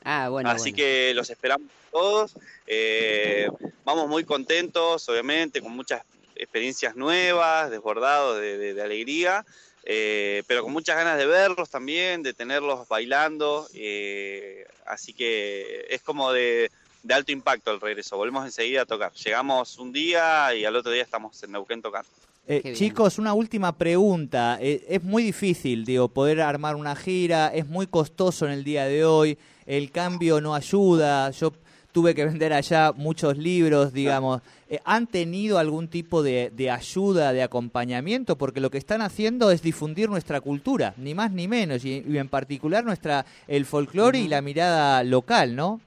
Ah, 0.04 0.28
bueno. 0.28 0.50
así 0.50 0.72
bueno. 0.72 0.76
que 0.76 1.12
los 1.14 1.30
esperamos 1.30 1.68
todos. 1.90 2.34
Eh, 2.66 3.48
vamos 3.84 4.08
muy 4.08 4.24
contentos, 4.24 5.08
obviamente, 5.08 5.62
con 5.62 5.72
muchas 5.72 6.02
experiencias 6.34 6.96
nuevas, 6.96 7.70
desbordados 7.70 8.40
de, 8.40 8.58
de- 8.58 8.74
de 8.74 8.82
alegría, 8.82 9.44
eh, 9.84 10.42
pero 10.46 10.62
con 10.62 10.72
muchas 10.72 10.96
ganas 10.96 11.18
de 11.18 11.26
verlos 11.26 11.70
también, 11.70 12.22
de 12.22 12.32
tenerlos 12.34 12.86
bailando. 12.88 13.68
eh, 13.74 14.66
así 14.86 15.12
que 15.12 15.86
es 15.88 16.02
como 16.02 16.32
de, 16.32 16.70
de 17.02 17.14
alto 17.14 17.32
impacto 17.32 17.70
el 17.70 17.80
regreso. 17.80 18.16
Volvemos 18.16 18.44
enseguida 18.44 18.82
a 18.82 18.86
tocar. 18.86 19.12
Llegamos 19.12 19.78
un 19.78 19.92
día 19.92 20.54
y 20.54 20.64
al 20.64 20.76
otro 20.76 20.92
día 20.92 21.02
estamos 21.02 21.42
en 21.42 21.52
Neuquén 21.52 21.82
tocando. 21.82 22.08
Eh, 22.46 22.72
chicos, 22.74 23.18
una 23.18 23.32
última 23.32 23.76
pregunta. 23.76 24.58
Eh, 24.60 24.84
es 24.88 25.02
muy 25.04 25.22
difícil, 25.22 25.84
digo, 25.84 26.08
poder 26.08 26.40
armar 26.40 26.74
una 26.74 26.96
gira, 26.96 27.48
es 27.54 27.66
muy 27.66 27.86
costoso 27.86 28.46
en 28.46 28.52
el 28.52 28.64
día 28.64 28.86
de 28.86 29.04
hoy, 29.04 29.38
el 29.66 29.92
cambio 29.92 30.40
no 30.40 30.54
ayuda, 30.54 31.30
yo 31.30 31.52
tuve 31.92 32.14
que 32.14 32.24
vender 32.24 32.52
allá 32.52 32.92
muchos 32.92 33.36
libros, 33.36 33.92
digamos. 33.92 34.42
Eh, 34.68 34.80
¿Han 34.84 35.06
tenido 35.06 35.58
algún 35.58 35.88
tipo 35.88 36.22
de, 36.22 36.50
de 36.54 36.70
ayuda, 36.70 37.32
de 37.32 37.42
acompañamiento? 37.42 38.36
Porque 38.36 38.60
lo 38.60 38.70
que 38.70 38.78
están 38.78 39.02
haciendo 39.02 39.50
es 39.50 39.62
difundir 39.62 40.08
nuestra 40.08 40.40
cultura, 40.40 40.94
ni 40.96 41.14
más 41.14 41.32
ni 41.32 41.48
menos, 41.48 41.84
y, 41.84 42.04
y 42.06 42.18
en 42.18 42.28
particular 42.28 42.84
nuestra 42.84 43.26
el 43.48 43.66
folclore 43.66 44.18
y 44.18 44.28
la 44.28 44.42
mirada 44.42 45.02
local, 45.04 45.56
¿no? 45.56 45.80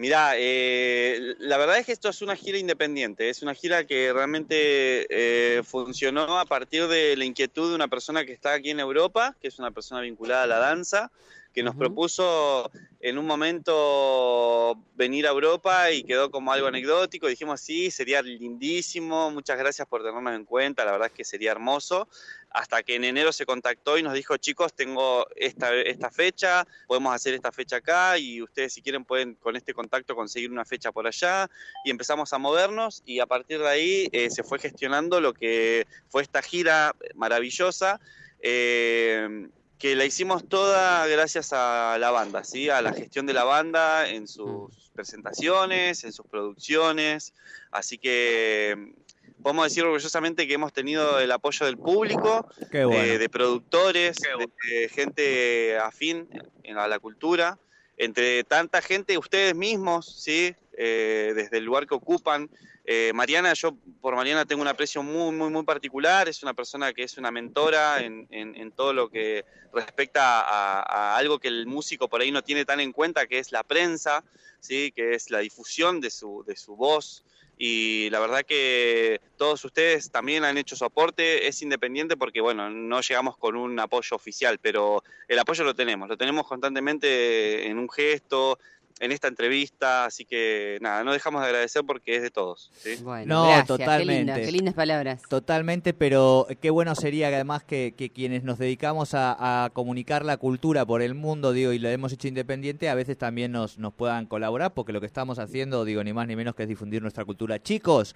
Mirá, 0.00 0.32
eh, 0.38 1.34
la 1.40 1.58
verdad 1.58 1.76
es 1.76 1.84
que 1.84 1.92
esto 1.92 2.08
es 2.08 2.22
una 2.22 2.34
gira 2.34 2.56
independiente, 2.56 3.28
es 3.28 3.42
una 3.42 3.54
gira 3.54 3.84
que 3.84 4.10
realmente 4.14 5.06
eh, 5.10 5.62
funcionó 5.62 6.38
a 6.38 6.46
partir 6.46 6.88
de 6.88 7.14
la 7.18 7.26
inquietud 7.26 7.68
de 7.68 7.74
una 7.74 7.86
persona 7.86 8.24
que 8.24 8.32
está 8.32 8.54
aquí 8.54 8.70
en 8.70 8.80
Europa, 8.80 9.36
que 9.42 9.48
es 9.48 9.58
una 9.58 9.72
persona 9.72 10.00
vinculada 10.00 10.44
a 10.44 10.46
la 10.46 10.56
danza, 10.56 11.12
que 11.52 11.62
nos 11.62 11.74
propuso 11.74 12.70
en 13.00 13.18
un 13.18 13.26
momento 13.26 14.78
venir 14.94 15.26
a 15.26 15.30
Europa 15.30 15.90
y 15.90 16.04
quedó 16.04 16.30
como 16.30 16.52
algo 16.52 16.68
anecdótico. 16.68 17.26
Dijimos, 17.26 17.60
sí, 17.60 17.90
sería 17.90 18.22
lindísimo, 18.22 19.30
muchas 19.30 19.58
gracias 19.58 19.88
por 19.88 20.02
tenernos 20.02 20.34
en 20.34 20.44
cuenta, 20.44 20.84
la 20.84 20.92
verdad 20.92 21.08
es 21.08 21.14
que 21.14 21.24
sería 21.24 21.50
hermoso. 21.50 22.08
Hasta 22.52 22.82
que 22.82 22.96
en 22.96 23.04
enero 23.04 23.32
se 23.32 23.46
contactó 23.46 23.96
y 23.96 24.02
nos 24.02 24.12
dijo, 24.12 24.36
chicos, 24.36 24.74
tengo 24.74 25.26
esta, 25.36 25.72
esta 25.74 26.10
fecha, 26.10 26.66
podemos 26.88 27.14
hacer 27.14 27.34
esta 27.34 27.52
fecha 27.52 27.76
acá 27.76 28.18
y 28.18 28.42
ustedes 28.42 28.72
si 28.72 28.82
quieren 28.82 29.04
pueden 29.04 29.34
con 29.34 29.54
este 29.54 29.72
contacto 29.72 30.16
conseguir 30.16 30.50
una 30.50 30.64
fecha 30.64 30.90
por 30.90 31.06
allá. 31.06 31.48
Y 31.84 31.90
empezamos 31.90 32.32
a 32.32 32.38
movernos 32.38 33.02
y 33.06 33.20
a 33.20 33.26
partir 33.26 33.60
de 33.60 33.68
ahí 33.68 34.08
eh, 34.12 34.30
se 34.30 34.42
fue 34.42 34.58
gestionando 34.58 35.20
lo 35.20 35.32
que 35.32 35.86
fue 36.08 36.22
esta 36.22 36.42
gira 36.42 36.94
maravillosa. 37.14 38.00
eh, 38.42 39.48
que 39.80 39.96
la 39.96 40.04
hicimos 40.04 40.46
toda 40.46 41.06
gracias 41.06 41.54
a 41.54 41.96
la 41.98 42.10
banda, 42.10 42.44
¿sí? 42.44 42.68
a 42.68 42.82
la 42.82 42.92
gestión 42.92 43.24
de 43.24 43.32
la 43.32 43.44
banda 43.44 44.06
en 44.10 44.28
sus 44.28 44.90
presentaciones, 44.92 46.04
en 46.04 46.12
sus 46.12 46.26
producciones. 46.26 47.32
Así 47.70 47.96
que 47.96 48.76
mm, 48.76 49.42
podemos 49.42 49.64
decir 49.64 49.82
orgullosamente 49.84 50.46
que 50.46 50.52
hemos 50.52 50.74
tenido 50.74 51.18
el 51.18 51.32
apoyo 51.32 51.64
del 51.64 51.78
público, 51.78 52.46
bueno. 52.70 52.90
de, 52.90 53.16
de 53.16 53.28
productores, 53.30 54.18
de, 54.18 54.48
de 54.70 54.88
gente 54.90 55.78
afín 55.78 56.28
a 56.76 56.86
la 56.86 56.98
cultura, 56.98 57.58
entre 57.96 58.44
tanta 58.44 58.82
gente, 58.82 59.16
ustedes 59.16 59.54
mismos, 59.54 60.22
¿sí? 60.22 60.54
Eh, 60.82 61.34
desde 61.34 61.58
el 61.58 61.64
lugar 61.64 61.86
que 61.86 61.94
ocupan. 61.94 62.48
Eh, 62.86 63.12
Mariana, 63.14 63.52
yo 63.52 63.74
por 64.00 64.16
Mariana 64.16 64.46
tengo 64.46 64.62
un 64.62 64.68
aprecio 64.68 65.02
muy, 65.02 65.30
muy, 65.30 65.50
muy 65.50 65.62
particular, 65.62 66.26
es 66.26 66.42
una 66.42 66.54
persona 66.54 66.94
que 66.94 67.02
es 67.02 67.18
una 67.18 67.30
mentora 67.30 68.02
en, 68.02 68.26
en- 68.30 68.56
en 68.56 68.72
todo 68.72 68.94
lo 68.94 69.10
que 69.10 69.44
respecta 69.74 70.40
a, 70.40 70.80
a 70.80 71.16
algo 71.18 71.38
que 71.38 71.48
el 71.48 71.66
músico 71.66 72.08
por 72.08 72.22
ahí 72.22 72.32
no 72.32 72.42
tiene 72.42 72.64
tan 72.64 72.80
en 72.80 72.92
cuenta, 72.92 73.26
que 73.26 73.38
es 73.38 73.52
la 73.52 73.62
prensa, 73.62 74.24
¿sí? 74.60 74.90
que 74.96 75.12
es 75.12 75.30
la 75.30 75.40
difusión 75.40 76.00
de 76.00 76.08
su, 76.10 76.44
de 76.46 76.56
su 76.56 76.74
voz. 76.76 77.24
Y 77.62 78.08
la 78.08 78.20
verdad 78.20 78.42
que 78.46 79.20
todos 79.36 79.62
ustedes 79.66 80.10
también 80.10 80.44
han 80.44 80.56
hecho 80.56 80.76
su 80.76 80.86
aporte, 80.86 81.46
es 81.46 81.60
independiente 81.60 82.16
porque, 82.16 82.40
bueno, 82.40 82.70
no 82.70 83.02
llegamos 83.02 83.36
con 83.36 83.54
un 83.54 83.78
apoyo 83.78 84.16
oficial, 84.16 84.58
pero 84.58 85.04
el 85.28 85.38
apoyo 85.38 85.62
lo 85.62 85.74
tenemos, 85.74 86.08
lo 86.08 86.16
tenemos 86.16 86.46
constantemente 86.48 87.66
en 87.66 87.78
un 87.78 87.90
gesto, 87.90 88.58
en 89.00 89.12
esta 89.12 89.28
entrevista, 89.28 90.04
así 90.04 90.24
que 90.26 90.78
nada, 90.80 91.02
no 91.02 91.12
dejamos 91.12 91.40
de 91.40 91.46
agradecer 91.48 91.82
porque 91.86 92.16
es 92.16 92.22
de 92.22 92.30
todos. 92.30 92.70
¿sí? 92.74 92.96
Bueno, 93.02 93.34
No, 93.34 93.44
gracias. 93.46 93.62
Qué, 93.62 93.84
totalmente. 93.84 94.14
linda, 94.14 94.40
qué 94.40 94.52
lindas 94.52 94.74
palabras. 94.74 95.22
Totalmente, 95.28 95.94
pero 95.94 96.46
qué 96.60 96.68
bueno 96.70 96.94
sería 96.94 97.30
que 97.30 97.36
además 97.36 97.64
que, 97.64 97.94
que 97.96 98.10
quienes 98.10 98.44
nos 98.44 98.58
dedicamos 98.58 99.14
a, 99.14 99.64
a 99.64 99.70
comunicar 99.70 100.24
la 100.24 100.36
cultura 100.36 100.84
por 100.84 101.00
el 101.00 101.14
mundo, 101.14 101.52
digo, 101.52 101.72
y 101.72 101.78
lo 101.78 101.88
hemos 101.88 102.12
hecho 102.12 102.28
independiente, 102.28 102.90
a 102.90 102.94
veces 102.94 103.16
también 103.16 103.52
nos, 103.52 103.78
nos 103.78 103.94
puedan 103.94 104.26
colaborar, 104.26 104.74
porque 104.74 104.92
lo 104.92 105.00
que 105.00 105.06
estamos 105.06 105.38
haciendo, 105.38 105.84
digo, 105.84 106.04
ni 106.04 106.12
más 106.12 106.28
ni 106.28 106.36
menos 106.36 106.54
que 106.54 106.64
es 106.64 106.68
difundir 106.68 107.00
nuestra 107.00 107.24
cultura. 107.24 107.58
Chicos, 107.62 108.14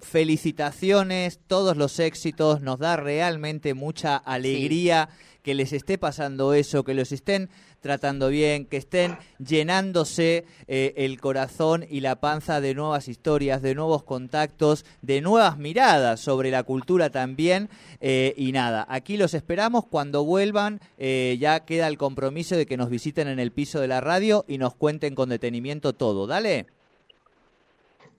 felicitaciones, 0.00 1.40
todos 1.46 1.76
los 1.76 1.98
éxitos, 1.98 2.60
nos 2.60 2.78
da 2.78 2.96
realmente 2.96 3.74
mucha 3.74 4.16
alegría 4.16 5.08
que 5.44 5.54
les 5.54 5.72
esté 5.72 5.98
pasando 5.98 6.54
eso, 6.54 6.84
que 6.84 6.94
los 6.94 7.12
estén 7.12 7.50
tratando 7.80 8.30
bien, 8.30 8.64
que 8.64 8.78
estén 8.78 9.18
llenándose 9.38 10.46
eh, 10.66 10.94
el 10.96 11.20
corazón 11.20 11.84
y 11.88 12.00
la 12.00 12.18
panza 12.18 12.62
de 12.62 12.74
nuevas 12.74 13.08
historias, 13.08 13.60
de 13.60 13.74
nuevos 13.74 14.04
contactos, 14.04 14.86
de 15.02 15.20
nuevas 15.20 15.58
miradas 15.58 16.20
sobre 16.20 16.50
la 16.50 16.62
cultura 16.62 17.10
también. 17.10 17.68
Eh, 18.00 18.32
y 18.38 18.52
nada, 18.52 18.86
aquí 18.88 19.18
los 19.18 19.34
esperamos 19.34 19.84
cuando 19.84 20.24
vuelvan. 20.24 20.80
Eh, 20.96 21.36
ya 21.38 21.60
queda 21.60 21.88
el 21.88 21.98
compromiso 21.98 22.56
de 22.56 22.64
que 22.64 22.78
nos 22.78 22.88
visiten 22.88 23.28
en 23.28 23.38
el 23.38 23.52
piso 23.52 23.80
de 23.80 23.88
la 23.88 24.00
radio 24.00 24.46
y 24.48 24.56
nos 24.56 24.74
cuenten 24.74 25.14
con 25.14 25.28
detenimiento 25.28 25.92
todo. 25.92 26.26
Dale. 26.26 26.66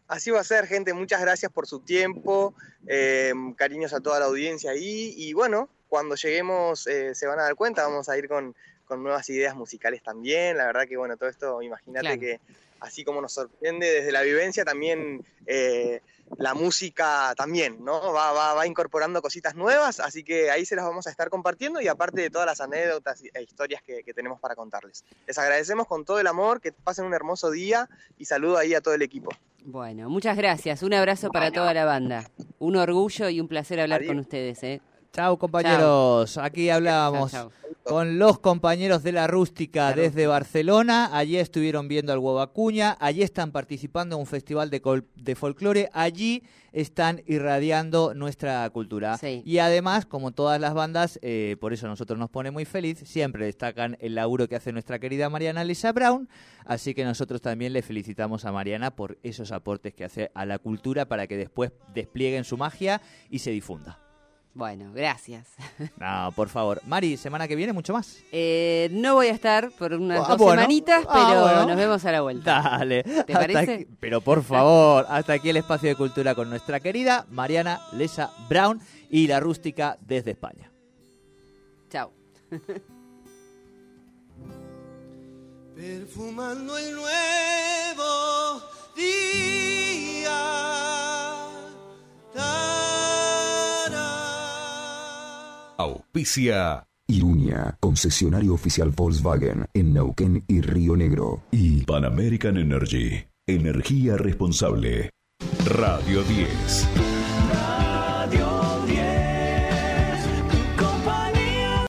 Así 0.08 0.32
va 0.32 0.40
a 0.42 0.44
ser, 0.44 0.68
gente. 0.68 0.94
Muchas 0.94 1.22
gracias 1.22 1.52
por 1.52 1.68
su 1.68 1.80
tiempo. 1.80 2.54
cariños 3.56 3.94
a 3.94 4.00
toda 4.00 4.20
la 4.20 4.26
audiencia 4.26 4.72
ahí. 4.72 5.14
Y 5.18 5.34
bueno, 5.34 5.70
cuando 5.88 6.16
lleguemos 6.16 6.82
se 6.82 7.28
van 7.28 7.40
a 7.40 7.44
dar 7.44 7.56
cuenta, 7.56 7.88
vamos 7.88 8.10
a 8.10 8.18
ir 8.18 8.28
con, 8.28 8.56
con 8.86 9.04
nuevas 9.04 9.30
ideas 9.30 9.56
musicales 9.56 10.04
también. 10.04 10.58
La 10.58 10.68
verdad 10.68 10.88
que, 10.88 10.98
bueno, 10.98 11.18
todo 11.18 11.30
esto, 11.30 11.62
imagínate 11.62 12.20
que 12.20 12.40
así 12.80 13.04
como 13.04 13.22
nos 13.22 13.34
sorprende 13.34 13.90
desde 13.90 14.12
la 14.12 14.22
vivencia, 14.22 14.64
también 14.64 15.26
eh, 15.46 16.02
la 16.38 16.54
música 16.54 17.34
también, 17.36 17.84
¿no? 17.84 18.14
Va, 18.14 18.32
va, 18.32 18.54
va, 18.54 18.68
incorporando 18.68 19.22
cositas 19.22 19.56
nuevas, 19.56 20.00
así 20.00 20.24
que 20.24 20.50
ahí 20.52 20.66
se 20.66 20.76
las 20.76 20.86
vamos 20.86 21.08
a 21.08 21.10
estar 21.10 21.30
compartiendo 21.30 21.82
y 21.82 21.88
aparte 21.88 22.22
de 22.22 22.30
todas 22.30 22.48
las 22.48 22.62
anécdotas 22.62 23.24
e 23.34 23.44
historias 23.44 23.82
que, 23.82 24.04
que 24.04 24.14
tenemos 24.14 24.40
para 24.40 24.56
contarles. 24.56 25.04
Les 25.28 25.38
agradecemos 25.38 25.88
con 25.88 26.06
todo 26.06 26.20
el 26.20 26.28
amor, 26.28 26.62
que 26.62 26.72
pasen 26.72 27.06
un 27.06 27.14
hermoso 27.14 27.52
día 27.52 27.90
y 28.18 28.26
saludo 28.26 28.58
ahí 28.58 28.74
a 28.74 28.82
todo 28.82 28.94
el 28.94 29.02
equipo. 29.02 29.30
Bueno, 29.64 30.10
muchas 30.10 30.38
gracias. 30.38 30.84
Un 30.84 30.94
abrazo 30.94 31.32
para 31.32 31.52
toda 31.52 31.74
la 31.74 31.86
banda. 31.86 32.30
Un 32.60 32.76
orgullo 32.76 33.30
y 33.30 33.40
un 33.40 33.48
placer 33.48 33.80
hablar 33.80 34.06
con 34.06 34.20
ustedes. 34.20 34.62
¿eh? 34.64 34.82
Chao 35.16 35.40
compañeros, 35.40 36.38
aquí 36.38 36.70
hablábamos 36.70 37.32
con 37.84 38.20
los 38.20 38.40
compañeros 38.40 39.02
de 39.02 39.14
la 39.14 39.28
rústica 39.28 39.94
desde 39.94 40.28
Barcelona, 40.28 41.10
allí 41.14 41.38
estuvieron 41.38 41.88
viendo 41.88 42.12
al 42.12 42.20
huevo 42.20 42.42
Acuña, 42.42 42.98
allí 43.00 43.22
están 43.22 43.54
participando 43.54 44.18
en 44.18 44.20
un 44.20 44.26
festival 44.26 44.70
de, 44.70 45.04
de 45.16 45.36
folclore, 45.36 45.90
allí 45.94 46.44
están 46.74 47.24
irradiando 47.28 48.14
nuestra 48.14 48.70
cultura. 48.72 49.18
Y 49.46 49.60
además, 49.60 50.06
como 50.06 50.32
todas 50.32 50.60
las 50.60 50.74
bandas, 50.74 51.18
eh, 51.22 51.56
por 51.62 51.72
eso 51.72 51.88
nosotros 51.88 52.20
nos 52.20 52.30
pone 52.30 52.52
muy 52.52 52.66
feliz, 52.66 53.00
siempre 53.06 53.46
destacan 53.46 53.96
el 54.02 54.16
laburo 54.16 54.50
que 54.50 54.58
hace 54.58 54.74
nuestra 54.74 55.00
querida 55.00 55.30
Mariana 55.30 55.64
Lisa 55.64 55.94
Brown, 55.94 56.28
así 56.66 56.94
que 56.94 57.06
nosotros 57.06 57.40
también 57.40 57.72
le 57.72 57.84
felicitamos 57.84 58.44
a 58.44 58.52
Mariana 58.52 58.94
por 58.94 59.18
esos 59.24 59.54
aportes 59.54 59.94
que 59.94 60.04
hace 60.04 60.30
a 60.34 60.46
la 60.46 60.60
cultura 60.60 61.08
para 61.08 61.26
que 61.26 61.38
después 61.38 61.72
desplieguen 61.94 62.44
su 62.44 62.58
magia 62.58 63.02
y 63.30 63.40
se 63.40 63.52
difunda. 63.52 64.05
Bueno, 64.56 64.92
gracias. 64.94 65.48
No, 66.00 66.32
por 66.36 66.50
favor. 66.50 66.82
Mari, 66.88 67.18
semana 67.18 67.48
que 67.48 67.56
viene 67.56 67.74
mucho 67.74 67.94
más. 67.94 68.24
Eh, 68.32 68.88
no 68.92 69.16
voy 69.16 69.28
a 69.28 69.32
estar 69.32 69.70
por 69.72 69.94
unas 69.94 70.22
ah, 70.30 70.36
dos 70.36 70.50
semanitas, 70.50 71.06
ah, 71.10 71.58
pero 71.58 71.66
nos 71.68 71.78
vemos 71.78 72.06
a 72.06 72.12
la 72.12 72.22
vuelta. 72.22 72.62
Dale. 72.62 73.04
¿Te 73.04 73.34
parece? 73.34 73.88
pero 74.00 74.22
por 74.22 74.42
favor, 74.44 75.06
hasta 75.10 75.34
aquí 75.34 75.50
el 75.50 75.58
espacio 75.58 75.90
de 75.90 75.96
cultura 75.96 76.34
con 76.34 76.50
nuestra 76.50 76.80
querida 76.80 77.26
Mariana 77.30 77.82
Lesa 77.92 78.32
Brown 78.50 78.80
y 79.10 79.28
la 79.28 79.42
rústica 79.42 79.98
desde 80.02 80.32
España. 80.32 80.72
Chao. 81.90 82.14
Perfumando 85.76 86.78
el 86.78 86.96
nuevo 86.96 88.35
Auspicia. 96.16 96.88
Iruña, 97.10 97.76
concesionario 97.82 98.54
oficial 98.54 98.92
Volkswagen 98.92 99.66
en 99.74 99.94
Neuquén 99.94 100.46
y 100.48 100.62
Río 100.62 100.96
Negro. 100.96 101.44
Y 101.52 101.84
Pan 101.84 102.06
American 102.06 102.56
Energy, 102.56 103.26
energía 103.46 104.16
responsable. 104.16 105.10
Radio 105.66 106.24
10. 106.24 107.15